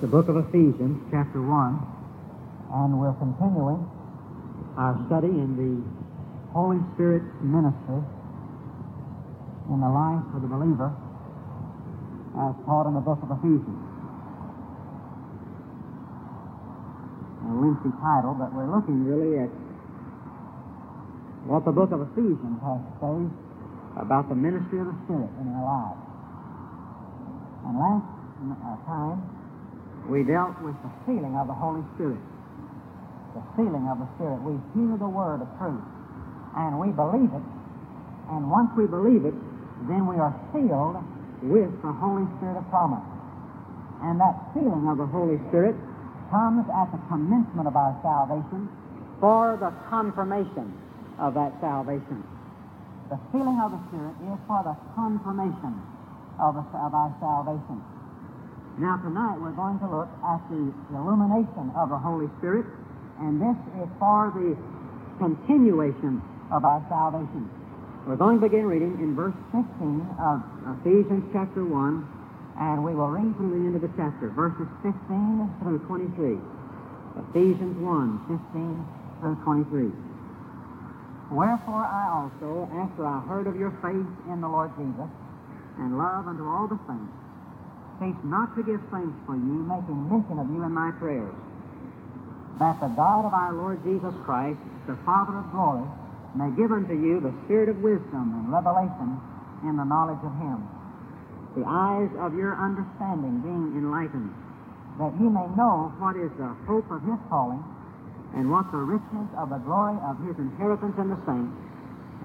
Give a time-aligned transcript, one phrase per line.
[0.00, 3.80] the book of Ephesians, chapter 1, and we're continuing
[4.76, 5.80] our study in the
[6.52, 8.04] Holy Spirit's ministry
[9.72, 10.92] in the life of the believer
[12.36, 13.80] as taught in the book of Ephesians.
[17.48, 19.48] A lengthy title, but we're looking really at
[21.48, 23.16] what the book of Ephesians has to say
[23.96, 26.04] about the ministry of the Spirit in our lives.
[27.64, 28.04] And last
[28.44, 29.35] uh, time,
[30.08, 32.22] we dealt with the sealing of the Holy Spirit.
[33.34, 34.38] The sealing of the Spirit.
[34.46, 35.82] We hear the word of truth,
[36.56, 37.46] and we believe it.
[38.30, 39.34] And once we believe it,
[39.90, 40.98] then we are sealed
[41.42, 43.04] with the Holy Spirit of promise.
[44.02, 45.76] And that sealing of the Holy Spirit
[46.30, 48.68] comes at the commencement of our salvation
[49.20, 50.74] for the confirmation
[51.18, 52.22] of that salvation.
[53.08, 55.74] The sealing of the Spirit is for the confirmation
[56.40, 57.78] of, the, of our salvation.
[58.76, 62.68] Now, tonight we're going to look at the illumination of the Holy Spirit,
[63.24, 64.52] and this is for the
[65.16, 66.20] continuation
[66.52, 67.48] of our salvation.
[68.04, 69.64] We're going to begin reading in verse 15
[70.20, 70.44] of
[70.76, 71.72] Ephesians chapter 1,
[72.60, 74.92] and we will read through the end of the chapter, verses 15
[75.64, 76.36] through 23.
[77.32, 78.84] Ephesians 1, 15
[79.24, 79.36] through
[79.72, 79.88] 23.
[81.32, 85.08] Wherefore I also, after I heard of your faith in the Lord Jesus,
[85.80, 87.25] and love unto all the saints,
[88.00, 91.34] cease not to give thanks for you, making mention of you in my prayers,
[92.58, 95.84] that the God of our Lord Jesus Christ, the Father of glory,
[96.36, 99.16] may give unto you the spirit of wisdom and revelation
[99.64, 100.60] in the knowledge of him,
[101.56, 104.32] the eyes of your understanding being enlightened,
[105.00, 107.64] that ye may know what is the hope of his calling,
[108.36, 111.56] and what the riches of the glory of his inheritance in the saints,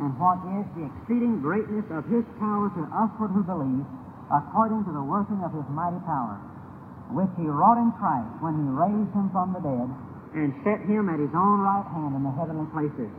[0.03, 3.87] and what is the exceeding greatness of his power to usward who believe,
[4.31, 6.39] according to the working of his mighty power,
[7.11, 9.87] which he wrought in Christ when he raised him from the dead
[10.31, 13.11] and set him at his own right hand in the heavenly places,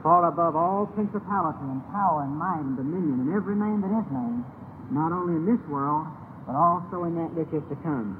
[0.00, 4.08] far above all principality and power and might and dominion and every name that is
[4.08, 4.44] named,
[4.88, 6.08] not only in this world,
[6.48, 8.16] but also in that which is to come,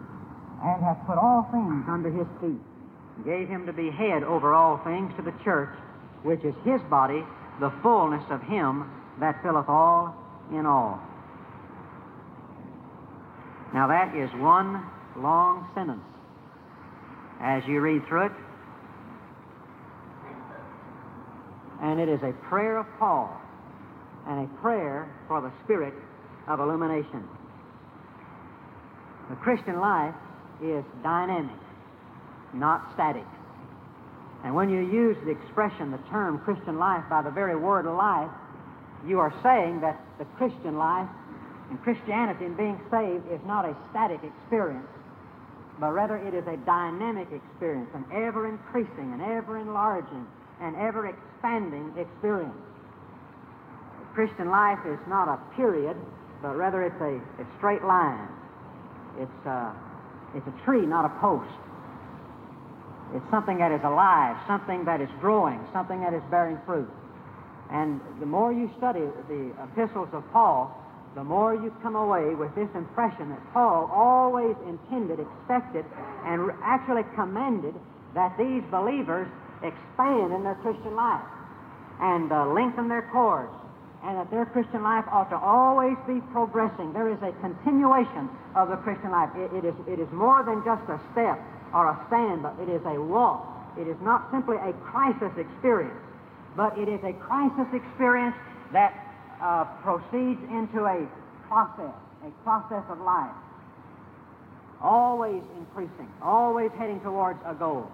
[0.61, 2.61] and hath put all things under his feet,
[3.25, 5.73] gave him to be head over all things to the church,
[6.23, 7.25] which is his body,
[7.61, 8.85] the fullness of him
[9.21, 10.13] that filleth all
[10.53, 11.01] in all.
[13.77, 14.83] Now, that is one
[15.19, 16.01] long sentence.
[17.43, 18.33] As you read through it,
[21.83, 23.39] and it is a prayer of Paul
[24.27, 25.93] and a prayer for the spirit
[26.49, 27.23] of illumination.
[29.29, 30.15] The Christian life
[30.65, 31.61] is dynamic,
[32.55, 33.27] not static.
[34.43, 38.31] And when you use the expression, the term Christian life, by the very word life,
[39.07, 41.11] you are saying that the Christian life
[41.71, 44.87] and Christianity and being saved is not a static experience,
[45.81, 50.27] but rather it is a dynamic experience, an ever increasing an ever enlarging
[50.61, 52.55] and ever expanding experience.
[54.15, 55.97] Christian life is not a period,
[56.41, 58.29] but rather it's a, a straight line.
[59.19, 59.73] It's a, uh,
[60.35, 61.53] it's a tree, not a post.
[63.15, 66.89] It's something that is alive, something that is growing, something that is bearing fruit.
[67.71, 70.75] And the more you study the epistles of Paul,
[71.17, 75.89] the more you come away with this impression that Paul always intended, expected,
[76.29, 77.73] and actually commanded
[78.13, 79.27] that these believers
[79.65, 81.25] expand in their Christian life
[82.05, 83.49] and uh, lengthen their cords,
[84.05, 86.93] and that their Christian life ought to always be progressing.
[86.93, 89.33] There is a continuation of the Christian life.
[89.41, 91.41] It, it, is, it is more than just a step
[91.73, 93.41] or a stand, but it is a walk.
[93.81, 95.97] It is not simply a crisis experience,
[96.55, 98.37] but it is a crisis experience
[98.77, 99.06] that
[99.41, 101.07] uh, proceeds into a
[101.49, 103.35] process, a process of life.
[104.81, 107.91] Always increasing, always heading towards a goal.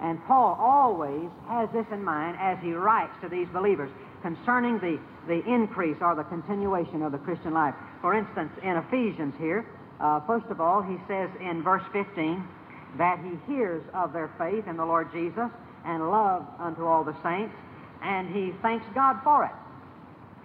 [0.00, 3.90] And Paul always has this in mind as he writes to these believers
[4.22, 7.74] concerning the, the increase or the continuation of the Christian life.
[8.00, 9.66] For instance, in Ephesians here,
[10.00, 12.44] uh, first of all, he says in verse 15
[12.98, 15.50] that he hears of their faith in the Lord Jesus
[15.84, 17.54] and love unto all the saints,
[18.02, 19.50] and he thanks God for it.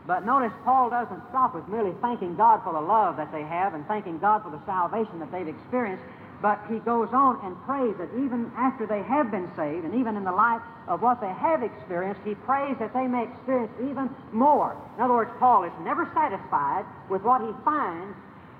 [0.05, 3.73] But notice Paul doesn't stop with merely thanking God for the love that they have
[3.73, 6.03] and thanking God for the salvation that they've experienced,
[6.43, 10.17] but he goes on and prays that even after they have been saved, and even
[10.17, 10.59] in the light
[10.91, 14.75] of what they have experienced, he prays that they may experience even more.
[14.97, 18.17] In other words, Paul is never satisfied with what he finds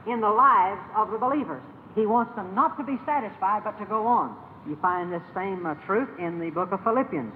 [0.08, 1.62] in the lives of the believers.
[1.94, 4.32] He wants them not to be satisfied, but to go on.
[4.68, 7.34] You find this same uh, truth in the book of Philippians.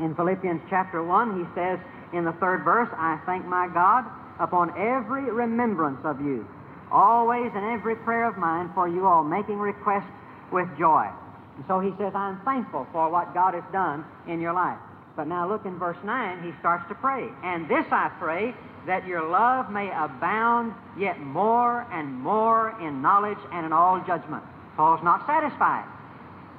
[0.00, 1.78] In Philippians chapter 1, he says,
[2.12, 4.04] in the third verse, I thank my God
[4.40, 6.46] upon every remembrance of you,
[6.90, 10.10] always in every prayer of mine for you all, making requests
[10.52, 11.08] with joy.
[11.56, 14.78] And so he says, I'm thankful for what God has done in your life.
[15.16, 17.26] But now look in verse 9, he starts to pray.
[17.42, 18.54] And this I pray,
[18.86, 24.44] that your love may abound yet more and more in knowledge and in all judgment.
[24.76, 25.84] Paul's not satisfied.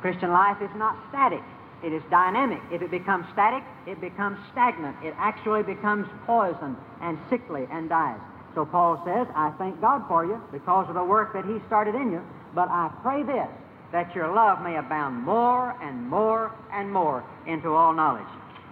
[0.01, 1.41] Christian life is not static.
[1.83, 2.59] It is dynamic.
[2.71, 4.95] If it becomes static, it becomes stagnant.
[5.03, 8.19] It actually becomes poison and sickly and dies.
[8.55, 11.93] So Paul says, I thank God for you because of the work that He started
[11.93, 12.21] in you,
[12.55, 13.47] but I pray this,
[13.91, 18.25] that your love may abound more and more and more into all knowledge.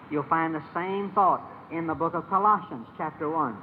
[0.09, 3.55] You'll find the same thought in the book of Colossians, chapter 1.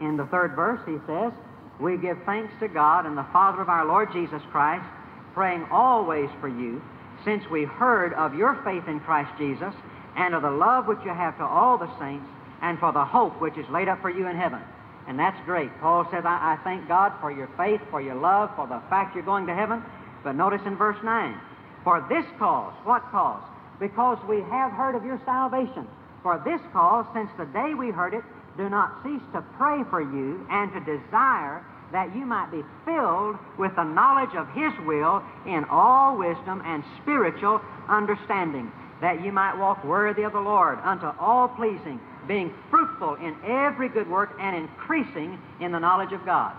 [0.00, 1.32] In the third verse, he says,
[1.80, 4.86] We give thanks to God and the Father of our Lord Jesus Christ,
[5.34, 6.80] praying always for you,
[7.24, 9.74] since we heard of your faith in Christ Jesus
[10.16, 12.26] and of the love which you have to all the saints
[12.62, 14.60] and for the hope which is laid up for you in heaven.
[15.06, 15.70] And that's great.
[15.80, 19.14] Paul says, I, I thank God for your faith, for your love, for the fact
[19.14, 19.82] you're going to heaven.
[20.22, 21.38] But notice in verse 9,
[21.82, 23.42] for this cause, what cause?
[23.78, 25.86] Because we have heard of your salvation.
[26.22, 28.24] For this cause, since the day we heard it,
[28.56, 31.62] do not cease to pray for you and to desire
[31.94, 36.82] that you might be filled with the knowledge of His will in all wisdom and
[37.00, 43.14] spiritual understanding, that you might walk worthy of the Lord unto all pleasing, being fruitful
[43.14, 46.52] in every good work and increasing in the knowledge of God.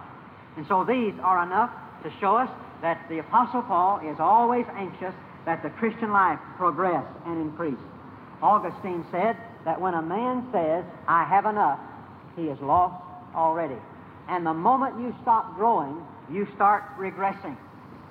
[0.55, 1.71] And so these are enough
[2.03, 2.49] to show us
[2.81, 5.13] that the Apostle Paul is always anxious
[5.45, 7.83] that the Christian life progress and increase.
[8.41, 9.35] Augustine said
[9.65, 11.79] that when a man says, I have enough,
[12.37, 13.03] he is lost
[13.35, 13.75] already.
[14.27, 16.01] And the moment you stop growing,
[16.31, 17.57] you start regressing.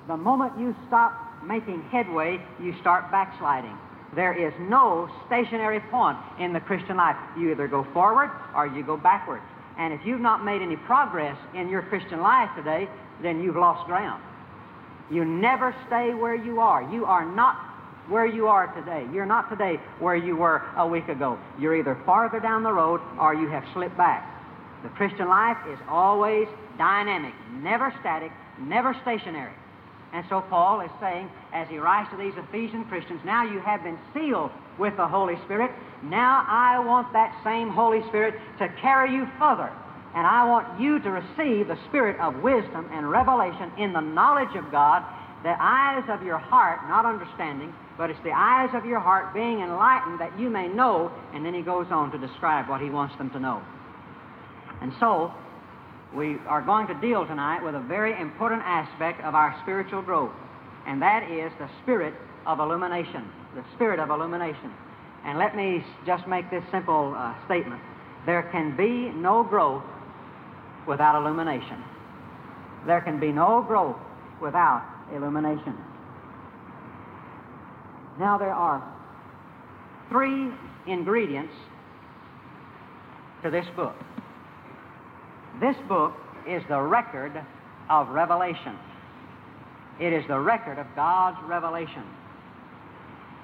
[0.07, 1.13] The moment you stop
[1.43, 3.77] making headway, you start backsliding.
[4.15, 7.17] There is no stationary point in the Christian life.
[7.37, 9.41] You either go forward or you go backward.
[9.77, 12.87] And if you've not made any progress in your Christian life today,
[13.21, 14.23] then you've lost ground.
[15.11, 16.81] You never stay where you are.
[16.91, 17.57] You are not
[18.07, 19.05] where you are today.
[19.13, 21.37] You're not today where you were a week ago.
[21.59, 24.34] You're either farther down the road or you have slipped back.
[24.85, 26.47] The Christian life is always
[26.77, 29.53] dynamic, never static, never stationary.
[30.13, 33.81] And so Paul is saying, as he writes to these Ephesian Christians, now you have
[33.83, 35.71] been sealed with the Holy Spirit.
[36.03, 39.73] Now I want that same Holy Spirit to carry you further.
[40.13, 44.55] And I want you to receive the spirit of wisdom and revelation in the knowledge
[44.55, 45.01] of God,
[45.41, 49.61] the eyes of your heart, not understanding, but it's the eyes of your heart being
[49.61, 51.11] enlightened that you may know.
[51.33, 53.63] And then he goes on to describe what he wants them to know.
[54.81, 55.33] And so,
[56.15, 60.31] we are going to deal tonight with a very important aspect of our spiritual growth,
[60.87, 62.13] and that is the spirit
[62.45, 63.27] of illumination.
[63.55, 64.71] The spirit of illumination.
[65.25, 67.81] And let me just make this simple uh, statement
[68.25, 69.83] there can be no growth
[70.87, 71.83] without illumination.
[72.87, 73.97] There can be no growth
[74.41, 74.83] without
[75.13, 75.77] illumination.
[78.19, 78.83] Now, there are
[80.09, 80.49] three
[80.87, 81.53] ingredients
[83.43, 83.95] to this book.
[85.59, 86.13] This book
[86.47, 87.41] is the record
[87.89, 88.77] of revelation.
[89.99, 92.03] It is the record of God's revelation.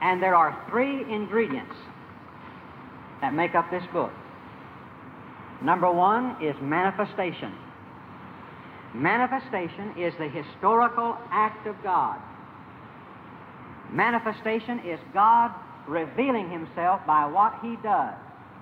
[0.02, 1.76] And there are three ingredients
[3.22, 4.12] that make up this book.
[5.62, 7.54] Number one is manifestation.
[8.94, 12.20] Manifestation is the historical act of God.
[13.92, 15.52] Manifestation is God
[15.88, 18.16] revealing Himself by what He does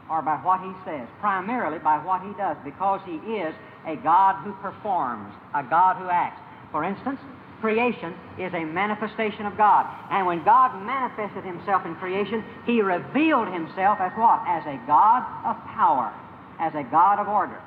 [0.10, 3.54] or by what he says, primarily by what he does, because he is
[3.88, 6.42] a God who performs, a God who acts.
[6.72, 7.20] For instance,
[7.62, 9.86] creation is a manifestation of God.
[10.12, 14.42] And when God manifested himself in creation, he revealed himself as what?
[14.48, 16.14] As a God of power,
[16.60, 17.62] as a God of order.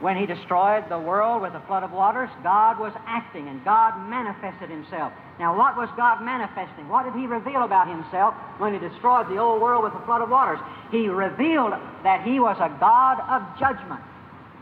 [0.00, 4.08] When he destroyed the world with a flood of waters, God was acting and God
[4.08, 5.12] manifested himself.
[5.38, 6.88] Now, what was God manifesting?
[6.88, 10.22] What did he reveal about himself when he destroyed the old world with a flood
[10.22, 10.58] of waters?
[10.90, 14.00] He revealed that he was a God of judgment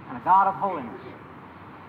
[0.09, 1.01] and a God of holiness.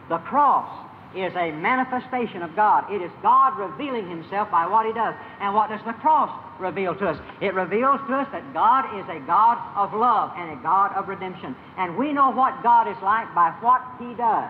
[0.09, 2.91] The cross is a manifestation of God.
[2.91, 5.15] It is God revealing himself by what he does.
[5.41, 7.19] And what does the cross reveal to us?
[7.41, 11.07] It reveals to us that God is a God of love and a God of
[11.07, 11.55] redemption.
[11.77, 14.49] And we know what God is like by what he does.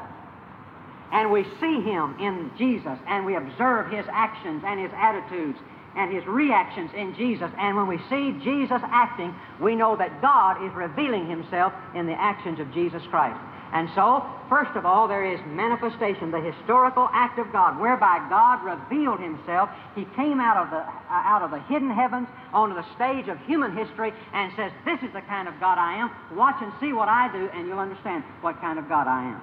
[1.12, 5.58] And we see him in Jesus, and we observe his actions and his attitudes
[5.96, 7.50] and his reactions in Jesus.
[7.58, 12.14] And when we see Jesus acting, we know that God is revealing himself in the
[12.14, 13.40] actions of Jesus Christ.
[13.72, 18.66] And so, first of all, there is manifestation, the historical act of God, whereby God
[18.66, 19.70] revealed Himself.
[19.94, 23.38] He came out of the uh, out of the hidden heavens onto the stage of
[23.46, 26.10] human history and says, "This is the kind of God I am.
[26.36, 29.42] Watch and see what I do, and you'll understand what kind of God I am."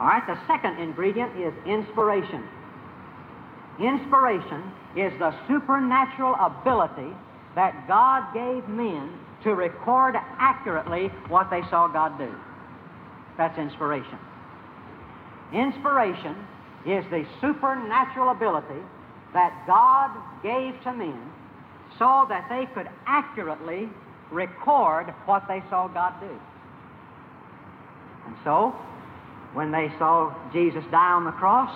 [0.00, 2.48] All right, the second ingredient is inspiration.
[3.78, 7.12] Inspiration is the supernatural ability
[7.54, 12.32] that God gave men to record accurately what they saw God do.
[13.36, 14.18] That's inspiration.
[15.52, 16.34] Inspiration
[16.86, 18.80] is the supernatural ability
[19.32, 20.10] that God
[20.42, 21.20] gave to men
[21.98, 23.88] so that they could accurately
[24.30, 26.38] record what they saw God do.
[28.26, 28.74] And so,
[29.52, 31.70] when they saw Jesus die on the cross,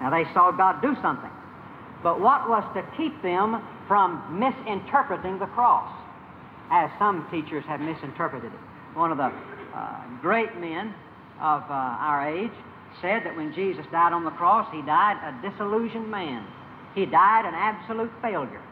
[0.00, 1.30] now they saw God do something.
[2.02, 5.90] But what was to keep them from misinterpreting the cross,
[6.70, 8.96] as some teachers have misinterpreted it?
[8.96, 9.32] One of the
[9.76, 10.94] uh, great men
[11.40, 12.56] of uh, our age
[13.02, 16.46] said that when Jesus died on the cross, he died a disillusioned man.
[16.94, 18.62] He died an absolute failure.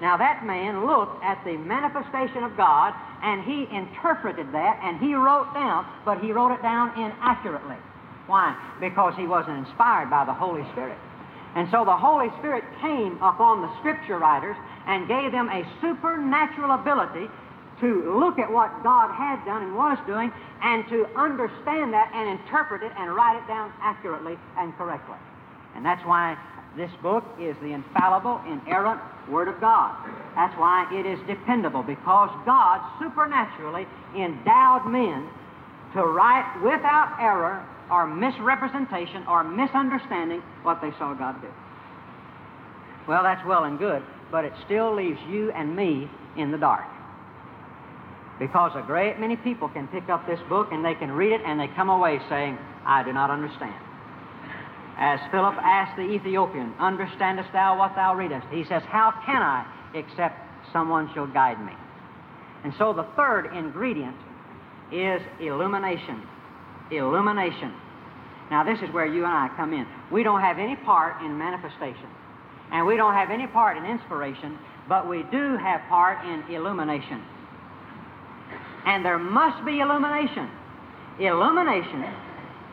[0.00, 5.14] Now, that man looked at the manifestation of God and he interpreted that and he
[5.14, 7.76] wrote down, but he wrote it down inaccurately.
[8.26, 8.54] Why?
[8.80, 10.98] Because he wasn't inspired by the Holy Spirit.
[11.54, 16.72] And so the Holy Spirit came upon the Scripture writers and gave them a supernatural
[16.72, 17.28] ability
[17.82, 22.40] to look at what God had done and was doing and to understand that and
[22.40, 25.18] interpret it and write it down accurately and correctly.
[25.74, 26.38] And that's why
[26.76, 29.94] this book is the infallible, inerrant Word of God.
[30.34, 33.86] That's why it is dependable, because God supernaturally
[34.16, 35.28] endowed men
[35.94, 41.48] to write without error or misrepresentation or misunderstanding what they saw God do.
[43.06, 46.86] Well, that's well and good, but it still leaves you and me in the dark.
[48.42, 51.42] Because a great many people can pick up this book and they can read it
[51.46, 53.80] and they come away saying, I do not understand.
[54.98, 58.48] As Philip asked the Ethiopian, Understandest thou what thou readest?
[58.50, 60.34] He says, How can I except
[60.72, 61.70] someone shall guide me?
[62.64, 64.16] And so the third ingredient
[64.90, 66.26] is illumination.
[66.90, 67.72] Illumination.
[68.50, 69.86] Now, this is where you and I come in.
[70.10, 72.10] We don't have any part in manifestation,
[72.72, 74.58] and we don't have any part in inspiration,
[74.88, 77.22] but we do have part in illumination.
[78.86, 80.48] And there must be illumination.
[81.20, 82.02] Illumination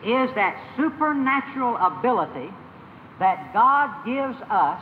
[0.03, 2.49] is that supernatural ability
[3.19, 4.81] that God gives us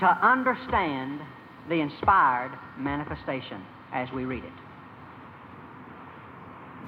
[0.00, 1.20] to understand
[1.68, 3.62] the inspired manifestation
[3.92, 4.52] as we read it.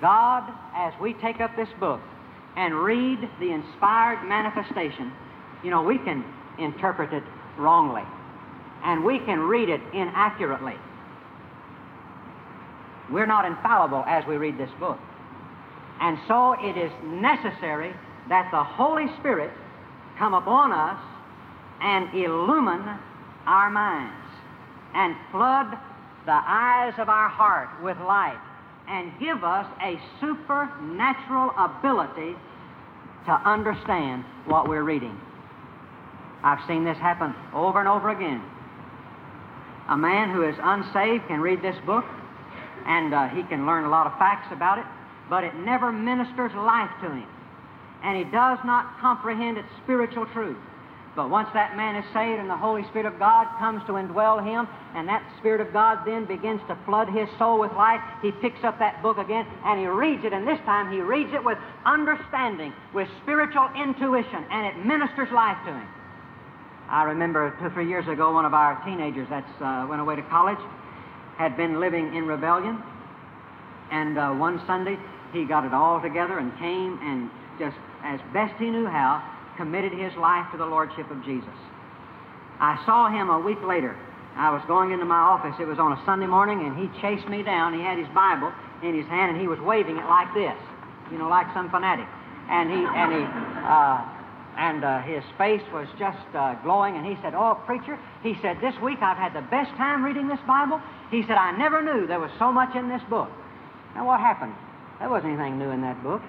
[0.00, 2.00] God, as we take up this book
[2.56, 5.12] and read the inspired manifestation,
[5.62, 6.24] you know, we can
[6.58, 7.22] interpret it
[7.56, 8.02] wrongly
[8.84, 10.74] and we can read it inaccurately.
[13.12, 14.99] We're not infallible as we read this book.
[16.00, 17.95] And so it is necessary
[18.28, 19.50] that the Holy Spirit
[20.19, 20.99] come upon us
[21.81, 22.99] and illumine
[23.47, 24.26] our minds
[24.95, 25.76] and flood
[26.26, 28.40] the eyes of our heart with light
[28.88, 32.35] and give us a supernatural ability
[33.26, 35.19] to understand what we're reading.
[36.42, 38.42] I've seen this happen over and over again.
[39.88, 42.04] A man who is unsaved can read this book
[42.86, 44.84] and uh, he can learn a lot of facts about it
[45.32, 47.26] but it never ministers life to him.
[48.04, 50.58] And he does not comprehend its spiritual truth.
[51.16, 54.44] But once that man is saved and the Holy Spirit of God comes to indwell
[54.44, 58.30] him, and that Spirit of God then begins to flood his soul with light, he
[58.30, 61.42] picks up that book again and he reads it, and this time he reads it
[61.42, 65.88] with understanding, with spiritual intuition, and it ministers life to him.
[66.90, 70.22] I remember two three years ago, one of our teenagers that uh, went away to
[70.22, 70.60] college
[71.36, 72.82] had been living in rebellion,
[73.90, 74.96] and uh, one Sunday
[75.32, 79.22] he got it all together and came and just, as best he knew how,
[79.56, 81.54] committed his life to the Lordship of Jesus.
[82.60, 83.96] I saw him a week later.
[84.36, 85.54] I was going into my office.
[85.60, 87.74] It was on a Sunday morning, and he chased me down.
[87.74, 90.56] He had his Bible in his hand, and he was waving it like this,
[91.10, 92.08] you know, like some fanatic.
[92.48, 93.22] And he and he
[93.64, 94.00] uh,
[94.56, 96.97] and uh, his face was just uh, glowing.
[96.97, 100.28] And he said, "Oh, preacher," he said, "this week I've had the best time reading
[100.28, 100.80] this Bible."
[101.11, 103.30] He said, "I never knew there was so much in this book."
[103.94, 104.54] Now, what happened?
[104.99, 106.23] There wasn't anything new in that book.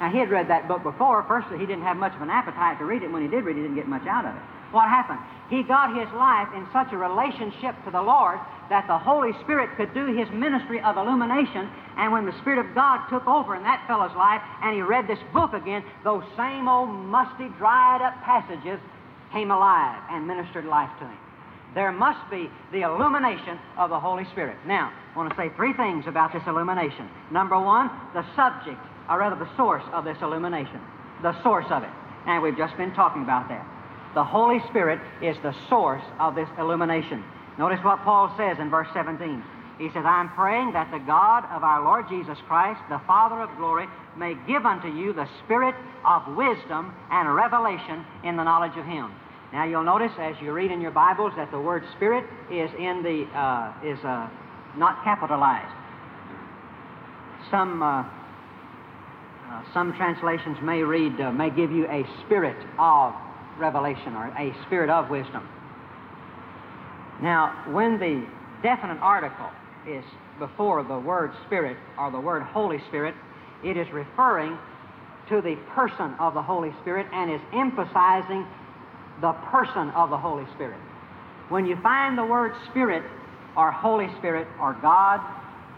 [0.00, 1.24] Now, he had read that book before.
[1.26, 3.10] First, he didn't have much of an appetite to read it.
[3.10, 4.42] When he did read it, he didn't get much out of it.
[4.72, 5.20] What happened?
[5.48, 9.70] He got his life in such a relationship to the Lord that the Holy Spirit
[9.76, 11.70] could do his ministry of illumination.
[11.96, 15.08] And when the Spirit of God took over in that fellow's life and he read
[15.08, 18.78] this book again, those same old musty, dried up passages
[19.32, 21.18] came alive and ministered life to him.
[21.74, 24.56] There must be the illumination of the Holy Spirit.
[24.66, 27.08] Now, I want to say three things about this illumination.
[27.30, 30.80] Number one, the subject, or rather the source of this illumination.
[31.22, 31.90] The source of it.
[32.26, 33.66] And we've just been talking about that.
[34.14, 37.22] The Holy Spirit is the source of this illumination.
[37.58, 39.42] Notice what Paul says in verse 17.
[39.78, 43.54] He says, I'm praying that the God of our Lord Jesus Christ, the Father of
[43.58, 48.86] glory, may give unto you the spirit of wisdom and revelation in the knowledge of
[48.86, 49.12] Him.
[49.52, 53.02] Now you'll notice as you read in your Bibles that the word spirit is in
[53.02, 54.28] the uh, is uh,
[54.76, 55.72] not capitalized.
[57.50, 63.14] Some uh, uh some translations may read uh, may give you a spirit of
[63.58, 65.46] revelation or a spirit of wisdom.
[67.22, 68.26] Now, when the
[68.62, 69.50] definite article
[69.86, 70.04] is
[70.38, 73.14] before the word Spirit or the word Holy Spirit,
[73.64, 74.58] it is referring
[75.28, 78.46] to the person of the Holy Spirit and is emphasizing
[79.20, 80.78] the person of the Holy Spirit.
[81.48, 83.02] When you find the word Spirit
[83.56, 85.20] or Holy Spirit or God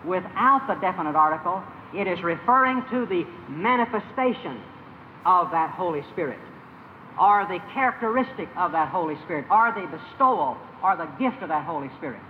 [0.04, 1.62] without the definite article,
[1.94, 4.60] it is referring to the manifestation
[5.24, 6.38] of that Holy Spirit
[7.20, 11.64] or the characteristic of that Holy Spirit or the bestowal or the gift of that
[11.64, 12.20] Holy Spirit.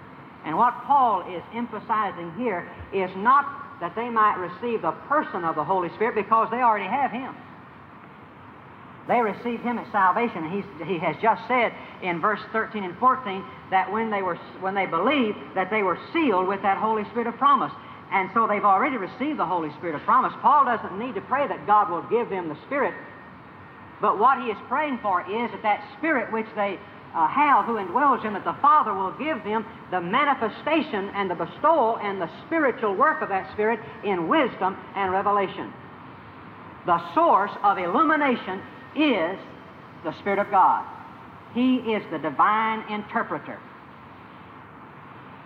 [0.49, 3.45] And what Paul is emphasizing here is not
[3.83, 7.37] that they might receive the person of the Holy Spirit because they already have Him.
[9.09, 10.49] They received Him at salvation.
[10.51, 14.75] He's, he has just said in verse 13 and 14 that when they, were, when
[14.75, 17.73] they believed, that they were sealed with that Holy Spirit of promise.
[18.11, 20.33] And so they've already received the Holy Spirit of promise.
[20.41, 22.95] Paul doesn't need to pray that God will give them the Spirit.
[24.01, 26.81] But what he is praying for is that that Spirit which they
[27.15, 31.35] uh, have who indwells him, that the Father will give them the manifestation and the
[31.35, 35.73] bestowal and the spiritual work of that Spirit in wisdom and revelation.
[36.87, 38.61] The source of illumination
[38.97, 39.39] is
[40.05, 40.87] the Spirit of God.
[41.55, 43.59] He is the divine interpreter.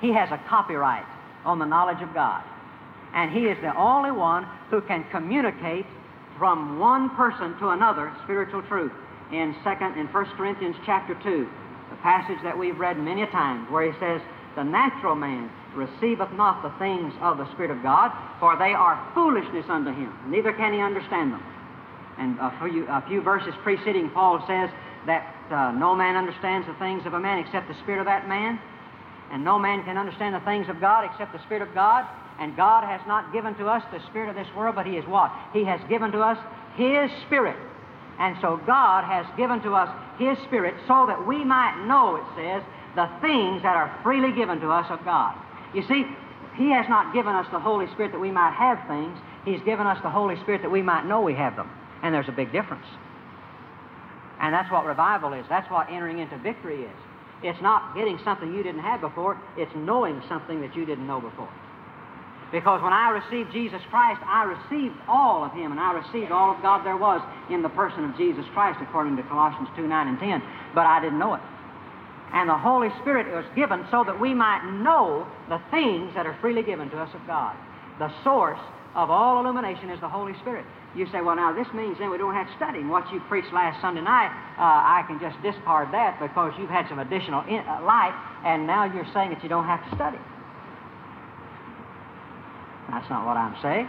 [0.00, 1.06] He has a copyright
[1.44, 2.42] on the knowledge of God.
[3.14, 5.86] And He is the only one who can communicate
[6.38, 8.92] from one person to another spiritual truth
[9.32, 11.48] in second in 1 Corinthians chapter 2,
[11.90, 14.20] the passage that we've read many times, where he says,
[14.56, 19.00] The natural man receiveth not the things of the Spirit of God, for they are
[19.14, 21.42] foolishness unto him, neither can he understand them.
[22.18, 24.68] And a few, a few verses preceding, Paul says
[25.06, 28.28] that uh, no man understands the things of a man except the Spirit of that
[28.28, 28.60] man,
[29.32, 32.06] and no man can understand the things of God except the Spirit of God.
[32.38, 35.06] And God has not given to us the Spirit of this world, but He is
[35.06, 35.32] what?
[35.52, 36.36] He has given to us
[36.76, 37.56] His Spirit
[38.18, 42.24] and so God has given to us His Spirit so that we might know, it
[42.36, 42.62] says,
[42.94, 45.34] the things that are freely given to us of God.
[45.74, 46.04] You see,
[46.56, 49.18] He has not given us the Holy Spirit that we might have things.
[49.44, 51.70] He's given us the Holy Spirit that we might know we have them.
[52.02, 52.86] And there's a big difference.
[54.40, 55.46] And that's what revival is.
[55.48, 56.98] That's what entering into victory is.
[57.42, 61.20] It's not getting something you didn't have before, it's knowing something that you didn't know
[61.20, 61.50] before.
[62.52, 66.54] Because when I received Jesus Christ, I received all of Him, and I received all
[66.54, 70.08] of God there was in the person of Jesus Christ, according to Colossians 2 9
[70.08, 70.42] and 10.
[70.74, 71.40] But I didn't know it.
[72.32, 76.36] And the Holy Spirit was given so that we might know the things that are
[76.40, 77.56] freely given to us of God.
[77.98, 78.60] The source
[78.94, 80.64] of all illumination is the Holy Spirit.
[80.94, 82.84] You say, well, now this means then we don't have to study.
[82.84, 84.28] what you preached last Sunday night,
[84.60, 88.12] uh, I can just discard that because you've had some additional in, uh, light,
[88.44, 90.20] and now you're saying that you don't have to study.
[92.92, 93.88] That's not what I'm saying.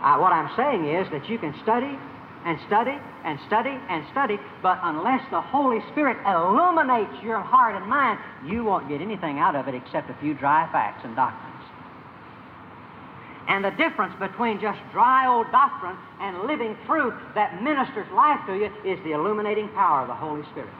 [0.00, 1.98] Uh, what I'm saying is that you can study
[2.44, 7.86] and study and study and study, but unless the Holy Spirit illuminates your heart and
[7.86, 11.52] mind, you won't get anything out of it except a few dry facts and doctrines.
[13.48, 18.54] And the difference between just dry old doctrine and living truth that ministers life to
[18.54, 20.72] you is the illuminating power of the Holy Spirit.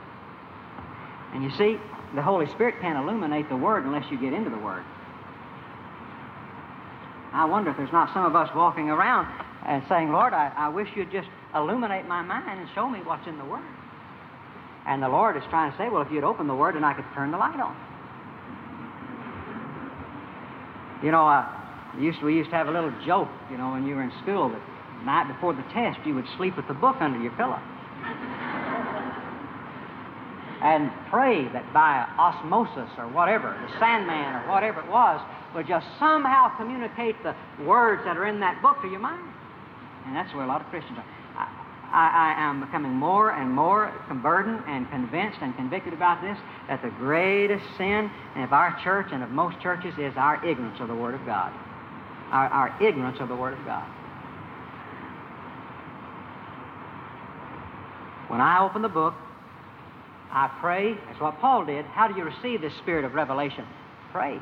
[1.34, 1.78] And you see,
[2.14, 4.84] the Holy Spirit can't illuminate the Word unless you get into the Word.
[7.32, 9.26] I wonder if there's not some of us walking around
[9.66, 13.26] and saying, Lord, I, I wish you'd just illuminate my mind and show me what's
[13.26, 13.64] in the Word.
[14.86, 16.92] And the Lord is trying to say, well, if you'd open the Word, then I
[16.94, 17.76] could turn the light on.
[21.02, 21.46] You know, uh,
[21.98, 24.12] used to, we used to have a little joke, you know, when you were in
[24.22, 24.60] school that
[24.98, 27.58] the night before the test you would sleep with the book under your pillow.
[30.62, 35.20] and pray that by osmosis or whatever, the Sandman or whatever it was,
[35.54, 37.34] would just somehow communicate the
[37.64, 39.22] words that are in that book to your mind.
[40.06, 41.04] And that's where a lot of Christians are.
[41.92, 46.80] I, I, am becoming more and more burdened and convinced and convicted about this that
[46.80, 50.94] the greatest sin of our church and of most churches is our ignorance of the
[50.94, 51.52] Word of God.
[52.30, 53.86] Our, our ignorance of the Word of God.
[58.28, 59.12] When I open the book,
[60.30, 60.94] I pray.
[61.06, 61.84] That's what Paul did.
[61.84, 63.66] How do you receive this spirit of revelation?
[64.12, 64.40] Pray.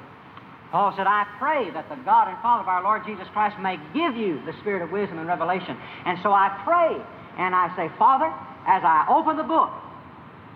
[0.70, 3.76] Paul said, I pray that the God and Father of our Lord Jesus Christ may
[3.92, 5.76] give you the spirit of wisdom and revelation.
[6.06, 6.94] And so I pray
[7.38, 8.30] and I say, Father,
[8.66, 9.70] as I open the book,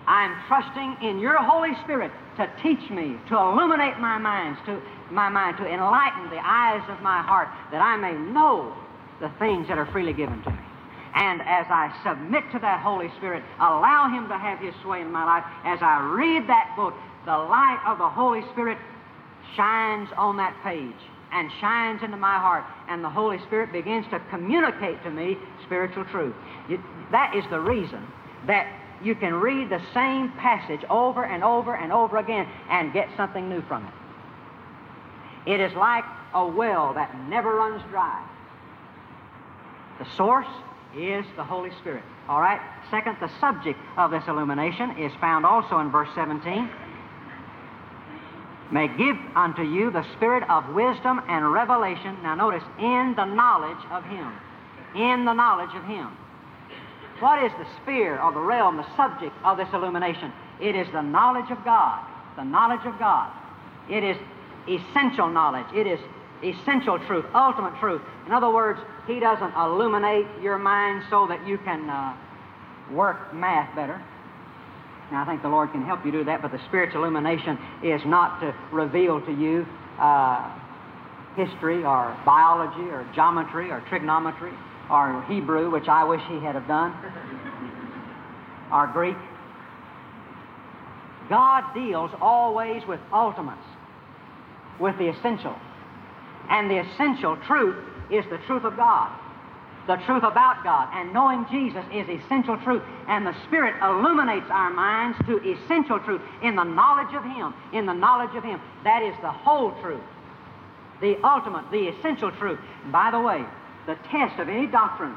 [0.06, 5.28] I'm trusting in your Holy Spirit to teach me, to illuminate my minds, to my
[5.28, 8.76] mind, to enlighten the eyes of my heart, that I may know
[9.20, 10.58] the things that are freely given to me.
[11.14, 15.10] And as I submit to that Holy Spirit, allow Him to have His sway in
[15.10, 18.76] my life, as I read that book, the light of the Holy Spirit
[19.56, 20.92] shines on that page
[21.32, 26.04] and shines into my heart, and the Holy Spirit begins to communicate to me spiritual
[26.04, 26.34] truth.
[27.10, 28.06] That is the reason
[28.46, 33.08] that you can read the same passage over and over and over again and get
[33.16, 33.92] something new from it.
[35.50, 38.24] It is like a well that never runs dry.
[39.98, 40.46] The source
[40.96, 42.04] is the Holy Spirit.
[42.28, 42.60] All right?
[42.90, 46.70] Second, the subject of this illumination is found also in verse 17.
[48.70, 52.16] May give unto you the spirit of wisdom and revelation.
[52.22, 54.32] Now, notice, in the knowledge of Him.
[54.94, 56.16] In the knowledge of Him.
[57.20, 60.32] What is the sphere or the realm, the subject of this illumination?
[60.60, 62.04] It is the knowledge of God.
[62.36, 63.30] The knowledge of God.
[63.88, 64.16] It is
[64.68, 65.66] essential knowledge.
[65.74, 66.00] It is
[66.42, 68.02] essential truth, ultimate truth.
[68.26, 72.16] In other words, He doesn't illuminate your mind so that you can uh,
[72.90, 74.02] work math better.
[75.10, 78.00] Now, I think the Lord can help you do that, but the Spirit's illumination is
[78.06, 79.66] not to reveal to you
[79.98, 80.50] uh,
[81.36, 84.52] history or biology or geometry or trigonometry
[84.90, 86.92] or Hebrew, which I wish He had have done,
[88.72, 89.16] or Greek.
[91.28, 93.66] God deals always with ultimates,
[94.78, 95.56] with the essential.
[96.50, 97.76] And the essential truth
[98.10, 99.10] is the truth of God,
[99.86, 100.88] the truth about God.
[100.92, 102.82] And knowing Jesus is essential truth.
[103.08, 107.86] And the Spirit illuminates our minds to essential truth in the knowledge of Him, in
[107.86, 108.60] the knowledge of Him.
[108.84, 110.02] That is the whole truth,
[111.00, 112.58] the ultimate, the essential truth.
[112.90, 113.44] by the way,
[113.86, 115.14] the test of any doctrine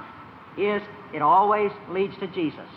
[0.57, 0.81] is
[1.13, 2.67] it always leads to Jesus.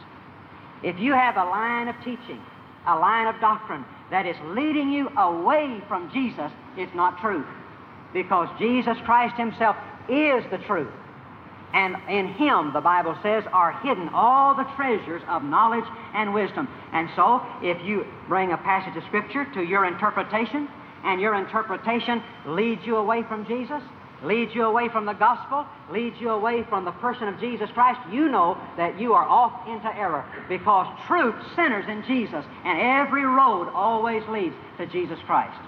[0.83, 2.41] If you have a line of teaching,
[2.87, 7.47] a line of doctrine that is leading you away from Jesus, it's not truth
[8.13, 9.77] because Jesus Christ Himself
[10.09, 10.93] is the truth.
[11.73, 16.69] And in Him, the Bible says, are hidden all the treasures of knowledge and wisdom.
[16.93, 20.69] And so, if you bring a passage of Scripture to your interpretation,
[21.05, 23.83] and your interpretation leads you away from Jesus,
[24.23, 28.01] leads you away from the gospel, leads you away from the person of Jesus Christ,
[28.13, 33.25] you know that you are off into error because truth centers in Jesus, and every
[33.25, 35.59] road always leads to Jesus Christ.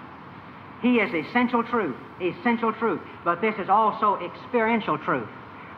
[0.83, 3.01] He is essential truth, essential truth.
[3.25, 5.29] But this is also experiential truth.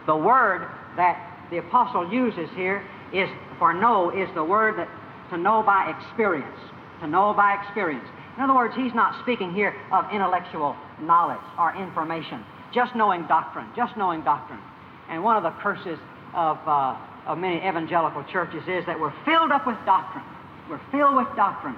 [0.06, 4.88] The word that the apostle uses here is for know is the word that
[5.30, 6.58] to know by experience.
[7.00, 8.06] To know by experience.
[8.36, 13.66] In other words, he's not speaking here of intellectual knowledge or information, just knowing doctrine,
[13.76, 14.60] just knowing doctrine.
[15.08, 15.98] And one of the curses
[16.34, 20.24] of, uh, of many evangelical churches is that we're filled up with doctrine.
[20.68, 21.76] We're filled with doctrine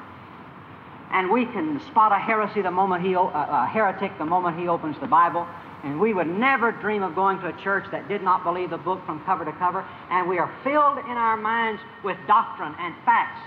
[1.10, 4.96] and we can spot a heresy the moment he, a heretic the moment he opens
[5.00, 5.46] the Bible.
[5.84, 8.78] And we would never dream of going to a church that did not believe the
[8.78, 9.86] book from cover to cover.
[10.10, 13.40] And we are filled in our minds with doctrine and facts.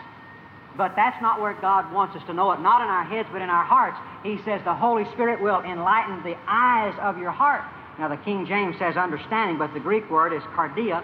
[0.78, 3.42] But that's not where God wants us to know it, not in our heads, but
[3.42, 3.98] in our hearts.
[4.24, 7.64] He says the Holy Spirit will enlighten the eyes of your heart.
[7.98, 11.04] Now, the King James says understanding, but the Greek word is cardia.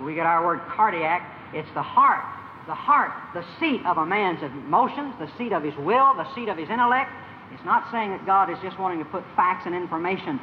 [0.00, 1.22] We get our word cardiac.
[1.54, 2.22] It's the heart
[2.66, 6.48] the heart, the seat of a man's emotions, the seat of his will, the seat
[6.48, 7.10] of his intellect.
[7.52, 10.40] It's not saying that God is just wanting to put facts and information,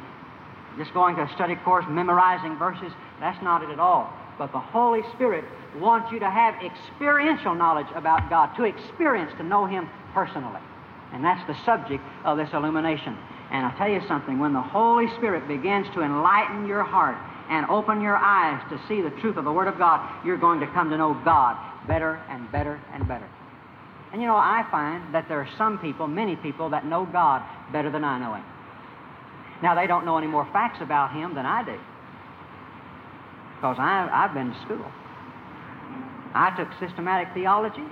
[0.76, 2.92] just going to a study course, memorizing verses.
[3.20, 4.12] That's not it at all.
[4.38, 5.44] But the Holy Spirit
[5.76, 10.60] wants you to have experiential knowledge about God, to experience, to know Him personally.
[11.12, 13.16] And that's the subject of this illumination.
[13.50, 17.16] And I'll tell you something, when the Holy Spirit begins to enlighten your heart
[17.48, 20.60] and open your eyes to see the truth of the Word of God, you're going
[20.60, 21.56] to come to know God
[21.86, 23.28] better and better and better.
[24.12, 27.42] And you know, I find that there are some people, many people, that know God
[27.72, 28.44] better than I know Him.
[29.62, 31.78] Now, they don't know any more facts about Him than I do.
[33.56, 34.84] Because I've been to school.
[36.34, 37.86] I took systematic theology,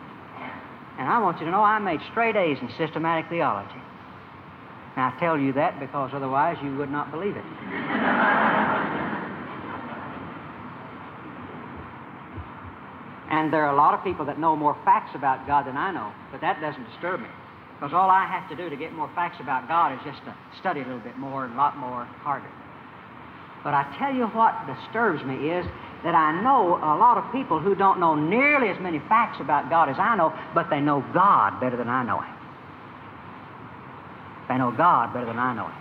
[0.99, 3.81] and I want you to know I made straight A's in systematic theology.
[4.97, 7.45] Now, I tell you that because otherwise you would not believe it.
[13.31, 15.91] And there are a lot of people that know more facts about God than I
[15.91, 17.29] know, but that doesn't disturb me.
[17.83, 20.33] Because all I have to do to get more facts about God is just to
[20.61, 22.47] study a little bit more, and a lot more harder.
[23.65, 25.67] But I tell you what disturbs me is
[26.05, 29.69] that I know a lot of people who don't know nearly as many facts about
[29.69, 32.37] God as I know, but they know God better than I know Him.
[34.49, 35.75] They know God better than I know Him.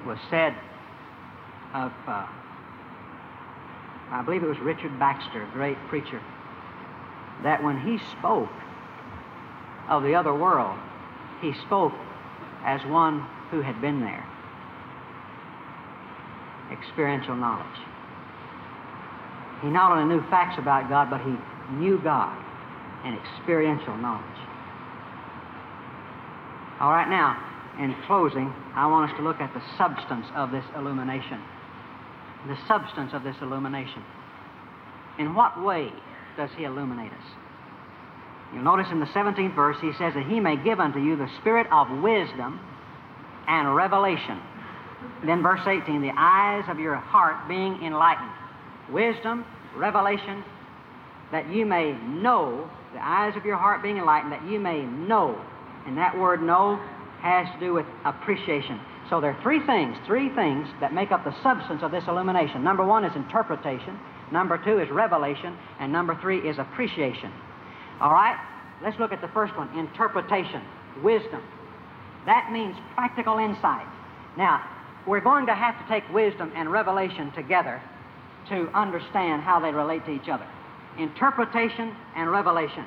[0.00, 0.54] It was said
[1.74, 2.26] of uh,
[4.12, 6.22] I believe it was Richard Baxter, a great preacher
[7.42, 8.48] that when he spoke
[9.88, 10.78] of the other world,
[11.40, 11.92] he spoke
[12.64, 14.26] as one who had been there.
[16.70, 17.66] Experiential knowledge.
[19.62, 21.34] He not only knew facts about God, but he
[21.74, 22.36] knew God
[23.04, 24.24] and experiential knowledge.
[26.80, 27.36] All right, now,
[27.78, 31.40] in closing, I want us to look at the substance of this illumination.
[32.48, 34.02] The substance of this illumination.
[35.18, 35.92] In what way
[36.36, 37.26] does he illuminate us?
[38.52, 41.28] You'll notice in the 17th verse, he says that he may give unto you the
[41.40, 42.60] spirit of wisdom
[43.46, 44.40] and revelation.
[45.24, 48.30] Then, verse 18, the eyes of your heart being enlightened.
[48.90, 49.44] Wisdom,
[49.76, 50.44] revelation,
[51.30, 55.40] that you may know, the eyes of your heart being enlightened, that you may know.
[55.86, 56.76] And that word know
[57.22, 58.80] has to do with appreciation.
[59.10, 62.64] So there are three things, three things that make up the substance of this illumination.
[62.64, 63.98] Number one is interpretation,
[64.32, 67.32] number two is revelation, and number three is appreciation.
[68.00, 68.36] All right?
[68.82, 70.62] Let's look at the first one interpretation,
[71.02, 71.42] wisdom.
[72.26, 73.86] That means practical insight.
[74.36, 74.64] Now,
[75.06, 77.82] we're going to have to take wisdom and revelation together
[78.48, 80.46] to understand how they relate to each other.
[80.98, 82.84] Interpretation and revelation.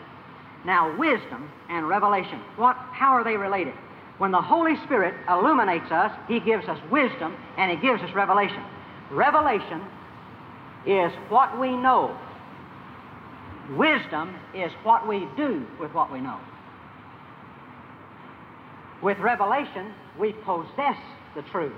[0.65, 3.73] Now, wisdom and revelation, what, how are they related?
[4.17, 8.63] When the Holy Spirit illuminates us, He gives us wisdom and He gives us revelation.
[9.11, 9.81] Revelation
[10.85, 12.17] is what we know.
[13.71, 16.39] Wisdom is what we do with what we know.
[19.01, 20.97] With revelation, we possess
[21.35, 21.73] the truth.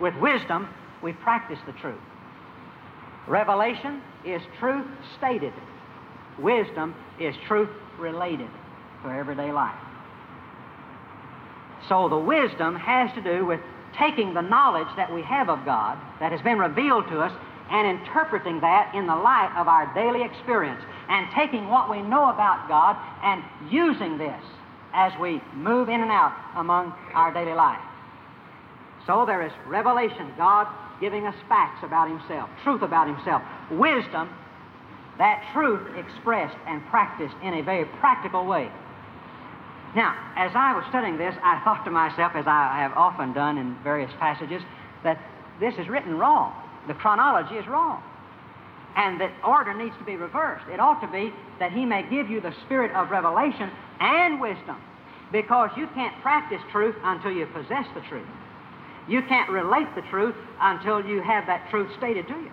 [0.00, 0.68] With wisdom,
[1.02, 2.00] we practice the truth.
[3.26, 4.86] Revelation is truth
[5.16, 5.52] stated.
[6.38, 8.48] Wisdom is truth related
[9.04, 9.78] to everyday life.
[11.88, 13.60] So the wisdom has to do with
[13.98, 17.32] taking the knowledge that we have of God that has been revealed to us
[17.72, 22.28] and interpreting that in the light of our daily experience and taking what we know
[22.28, 24.42] about God and using this
[24.94, 27.80] as we move in and out among our daily life.
[29.06, 30.68] So there is revelation, God
[31.00, 34.28] giving us facts about Himself, truth about Himself, wisdom,
[35.18, 38.70] that truth expressed and practiced in a very practical way.
[39.96, 43.58] Now, as I was studying this, I thought to myself, as I have often done
[43.58, 44.62] in various passages,
[45.04, 45.18] that
[45.58, 46.54] this is written wrong.
[46.88, 48.02] The chronology is wrong.
[48.96, 50.66] And that order needs to be reversed.
[50.70, 54.76] It ought to be that He may give you the spirit of revelation and wisdom.
[55.30, 58.26] Because you can't practice truth until you possess the truth.
[59.08, 62.50] You can't relate the truth until you have that truth stated to you.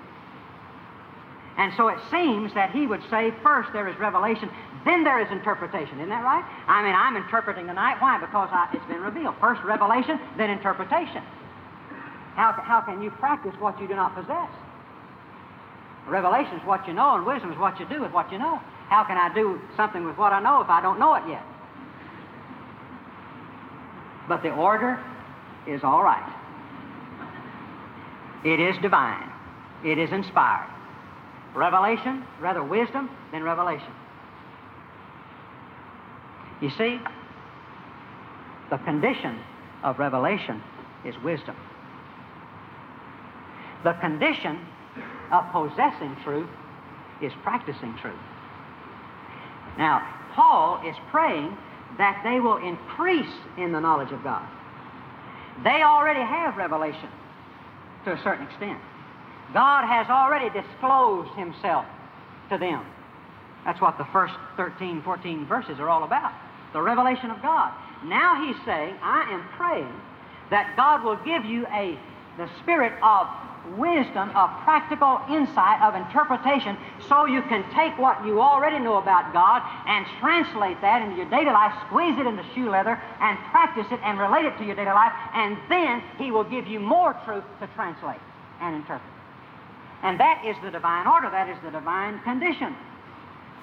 [1.57, 4.49] And so it seems that he would say first there is revelation,
[4.85, 5.99] then there is interpretation.
[5.99, 6.43] Isn't that right?
[6.67, 7.97] I mean, I'm interpreting tonight.
[7.99, 8.17] Why?
[8.17, 9.35] Because I, it's been revealed.
[9.41, 11.21] First revelation, then interpretation.
[12.35, 14.49] How, how can you practice what you do not possess?
[16.07, 18.59] Revelation is what you know, and wisdom is what you do with what you know.
[18.89, 21.43] How can I do something with what I know if I don't know it yet?
[24.27, 24.99] But the order
[25.67, 26.35] is all right.
[28.43, 29.29] It is divine.
[29.83, 30.69] It is inspired.
[31.55, 33.93] Revelation, rather wisdom than revelation.
[36.61, 36.99] You see,
[38.69, 39.39] the condition
[39.83, 40.61] of revelation
[41.05, 41.55] is wisdom.
[43.83, 44.59] The condition
[45.31, 46.49] of possessing truth
[47.21, 48.19] is practicing truth.
[49.77, 51.57] Now, Paul is praying
[51.97, 54.47] that they will increase in the knowledge of God.
[55.63, 57.09] They already have revelation
[58.05, 58.79] to a certain extent.
[59.53, 61.85] God has already disclosed Himself
[62.51, 62.85] to them.
[63.65, 66.31] That's what the first 13, 14 verses are all about
[66.71, 67.73] the revelation of God.
[68.05, 69.93] Now He's saying, I am praying
[70.51, 71.97] that God will give you a,
[72.37, 73.27] the spirit of
[73.77, 76.77] wisdom, of practical insight, of interpretation,
[77.07, 81.29] so you can take what you already know about God and translate that into your
[81.29, 84.75] daily life, squeeze it into shoe leather, and practice it and relate it to your
[84.75, 88.19] daily life, and then He will give you more truth to translate
[88.61, 89.13] and interpret.
[90.03, 92.75] And that is the divine order, that is the divine condition.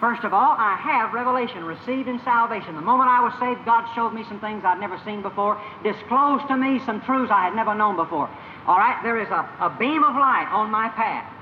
[0.01, 2.75] First of all, I have revelation received in salvation.
[2.75, 6.47] The moment I was saved, God showed me some things I'd never seen before, disclosed
[6.49, 8.29] to me some truths I had never known before.
[8.67, 11.33] All right, there is a, a beam of light on my path.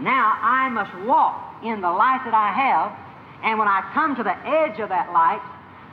[0.00, 2.92] Now I must walk in the light that I have,
[3.44, 5.42] and when I come to the edge of that light,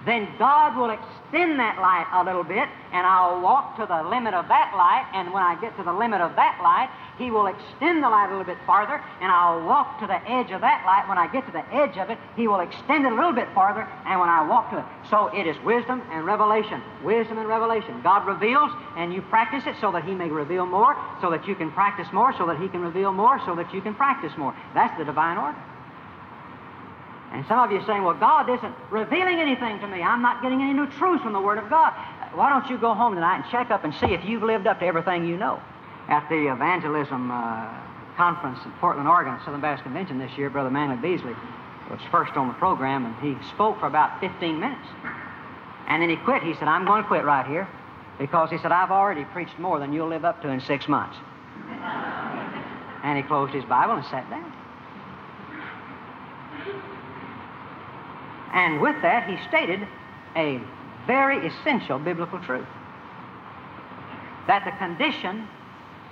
[0.06, 4.34] then God will extend that light a little bit, and I'll walk to the limit
[4.34, 7.46] of that light, and when I get to the limit of that light, He will
[7.46, 10.84] extend the light a little bit farther, and I'll walk to the edge of that
[10.86, 11.08] light.
[11.08, 13.48] When I get to the edge of it, He will extend it a little bit
[13.54, 14.86] farther, and when I walk to it.
[15.10, 16.82] So it is wisdom and revelation.
[17.04, 18.02] Wisdom and revelation.
[18.02, 21.54] God reveals, and you practice it so that He may reveal more, so that you
[21.54, 24.56] can practice more, so that He can reveal more, so that you can practice more.
[24.74, 25.58] That's the divine order.
[27.32, 30.02] And some of you are saying, well, God isn't revealing anything to me.
[30.02, 31.94] I'm not getting any new truths from the Word of God.
[32.34, 34.80] Why don't you go home tonight and check up and see if you've lived up
[34.80, 35.62] to everything you know?
[36.10, 37.70] At the evangelism uh,
[38.18, 41.36] conference in Portland, Oregon, Southern Baptist Convention this year, Brother Manley Beasley
[41.90, 44.88] was first on the program, and he spoke for about 15 minutes.
[45.88, 46.44] And then he quit.
[46.44, 47.68] He said, I'm going to quit right here
[48.20, 51.18] because he said, I've already preached more than you'll live up to in six months.
[53.04, 54.54] and he closed his Bible and sat down.
[58.54, 59.88] And with that, he stated
[60.36, 60.60] a
[61.08, 62.68] very essential biblical truth
[64.48, 65.48] that the condition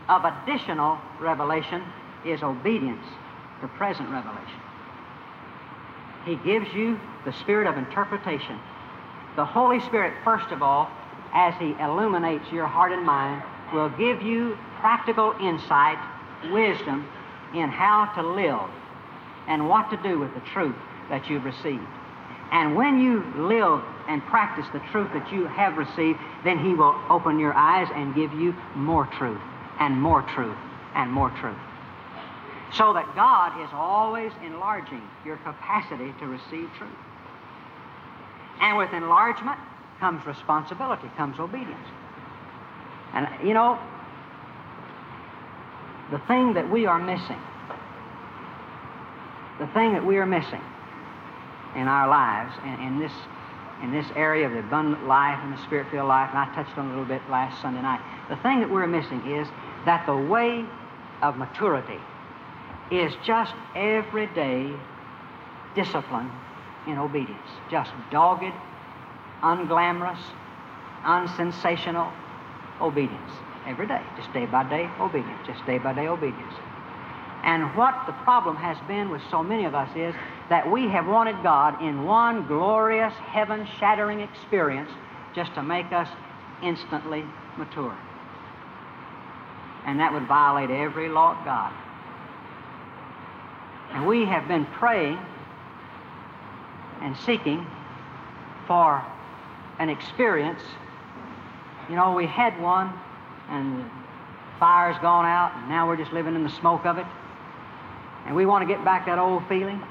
[0.08, 1.84] of additional revelation
[2.26, 3.06] is obedience
[3.62, 4.60] to present revelation.
[6.26, 8.60] He gives you the spirit of interpretation.
[9.36, 10.90] The Holy Spirit, first of all,
[11.34, 15.98] as He illuminates your heart and mind, will give you practical insight,
[16.52, 17.08] wisdom
[17.54, 18.70] in how to live
[19.48, 20.76] and what to do with the truth
[21.10, 21.86] that you've received.
[22.52, 27.00] And when you live and practice the truth that you have received, then He will
[27.10, 29.42] open your eyes and give you more truth,
[29.80, 30.58] and more truth,
[30.96, 31.58] and more truth.
[32.74, 36.92] So that God is always enlarging your capacity to receive truth.
[38.62, 39.60] And with enlargement
[40.00, 41.88] comes responsibility, comes obedience.
[43.14, 43.80] And, you know,
[46.12, 47.40] the thing that we are missing,
[49.60, 50.62] the thing that we are missing
[51.76, 53.14] in our lives, in, in this
[53.82, 56.88] in this area of the abundant life and the spirit-filled life, and I touched on
[56.88, 58.02] a little bit last Sunday night.
[58.28, 59.48] The thing that we're missing is
[59.86, 60.66] that the way
[61.22, 62.00] of maturity
[62.92, 64.74] is just everyday
[65.76, 66.30] discipline
[66.88, 67.48] in obedience.
[67.72, 68.54] Just dogged,
[69.42, 70.20] unglamorous,
[71.06, 72.12] unsensational
[72.82, 73.32] obedience.
[73.66, 76.54] Every day, just day by day obedience, just day by day obedience.
[77.44, 80.14] And what the problem has been with so many of us is
[80.50, 84.92] that we have wanted God in one glorious, heaven shattering experience
[85.34, 86.10] just to make us
[86.62, 87.24] instantly
[87.58, 87.98] mature.
[89.86, 91.74] And that would violate every law of God.
[93.94, 95.18] And we have been praying
[97.02, 97.66] and seeking
[98.68, 99.04] for
[99.80, 100.62] an experience.
[101.90, 102.94] You know, we had one,
[103.50, 103.90] and the
[104.60, 107.06] fire's gone out, and now we're just living in the smoke of it.
[108.26, 109.82] And we want to get back that old feeling,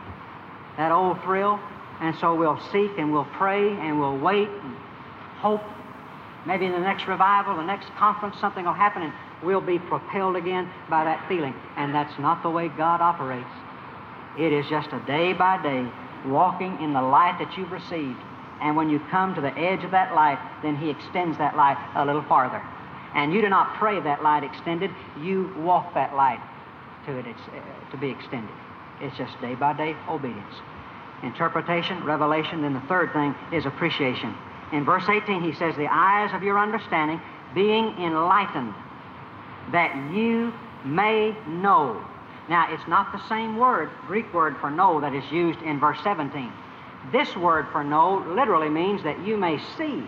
[0.76, 1.58] that old thrill.
[2.00, 4.76] And so we'll seek and we'll pray and we'll wait and
[5.38, 5.62] hope.
[6.46, 9.12] Maybe in the next revival, the next conference, something will happen and
[9.42, 11.54] we'll be propelled again by that feeling.
[11.76, 13.50] And that's not the way God operates.
[14.38, 15.90] It is just a day by day
[16.24, 18.20] walking in the light that you've received.
[18.60, 21.76] And when you come to the edge of that light, then He extends that light
[21.96, 22.62] a little farther.
[23.14, 26.40] And you do not pray that light extended, you walk that light
[27.08, 28.54] to it uh, to be extended.
[29.00, 30.54] It's just day by day obedience.
[31.22, 34.34] Interpretation, revelation, then the third thing is appreciation.
[34.72, 37.20] In verse 18, he says, The eyes of your understanding
[37.54, 38.74] being enlightened,
[39.72, 40.52] that you
[40.84, 42.04] may know
[42.48, 45.98] now, it's not the same word, Greek word for know, that is used in verse
[46.02, 46.50] 17.
[47.12, 50.02] This word for know literally means that you may see.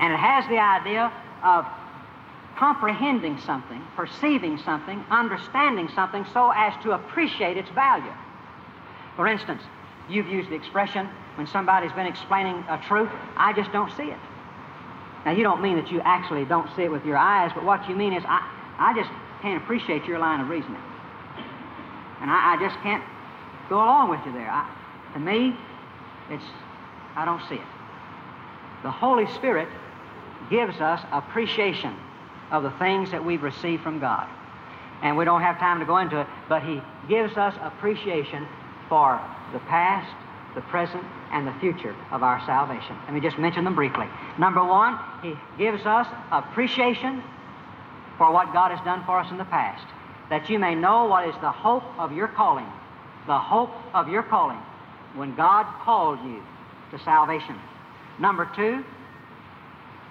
[0.00, 1.12] And it has the idea
[1.44, 1.66] of
[2.56, 8.12] comprehending something, perceiving something, understanding something so as to appreciate its value.
[9.14, 9.62] For instance,
[10.08, 14.18] you've used the expression when somebody's been explaining a truth, I just don't see it.
[15.24, 17.88] Now, you don't mean that you actually don't see it with your eyes, but what
[17.88, 19.10] you mean is, I, I just
[19.42, 20.80] can't appreciate your line of reasoning.
[22.20, 23.02] And I, I just can't
[23.68, 24.48] go along with you there.
[24.48, 24.70] I,
[25.14, 25.54] to me,
[26.30, 26.44] it's,
[27.16, 27.68] I don't see it.
[28.82, 29.68] The Holy Spirit
[30.48, 31.94] gives us appreciation
[32.50, 34.28] of the things that we've received from God.
[35.02, 38.46] And we don't have time to go into it, but He gives us appreciation
[38.88, 39.20] for
[39.52, 40.14] the past,
[40.54, 42.96] the present, and the future of our salvation.
[43.04, 44.06] Let me just mention them briefly.
[44.38, 47.22] Number one, He gives us appreciation
[48.16, 49.86] for what God has done for us in the past,
[50.30, 52.66] that you may know what is the hope of your calling,
[53.26, 54.58] the hope of your calling
[55.14, 56.42] when God called you
[56.90, 57.58] to salvation.
[58.18, 58.84] Number two,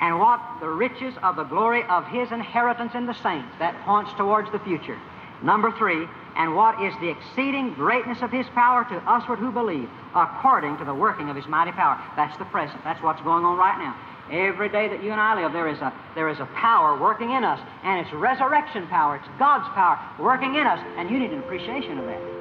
[0.02, 4.12] and what the riches of the glory of his inheritance in the saints, that points
[4.18, 5.00] towards the future.
[5.42, 9.90] Number three, and what is the exceeding greatness of his power to usward who believe,
[10.14, 12.02] according to the working of his mighty power.
[12.16, 12.84] That's the present.
[12.84, 13.96] That's what's going on right now.
[14.32, 17.32] Every day that you and I live, there is a, there is a power working
[17.32, 19.18] in us, and it's resurrection power.
[19.18, 22.35] It's God's power working in us, and you need an appreciation of that.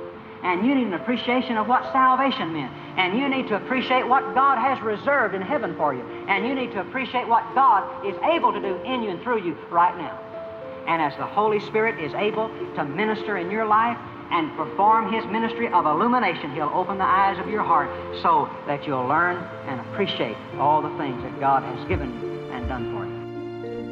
[0.44, 2.72] And you need an appreciation of what salvation meant.
[2.98, 6.02] And you need to appreciate what God has reserved in heaven for you.
[6.28, 9.42] And you need to appreciate what God is able to do in you and through
[9.44, 10.20] you right now.
[10.86, 13.96] And as the Holy Spirit is able to minister in your life
[14.30, 16.52] and perform His ministry of illumination.
[16.54, 17.90] He'll open the eyes of your heart
[18.22, 19.36] so that you'll learn
[19.66, 23.03] and appreciate all the things that God has given you and done for you.